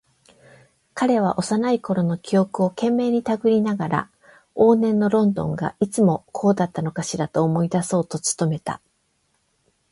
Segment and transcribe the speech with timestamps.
[0.95, 4.09] 彼は幼いころの記憶を懸命にたぐりながら、
[4.55, 8.81] 往年のロンドンがいつもこうだったのかしらと思い出そうと努めた。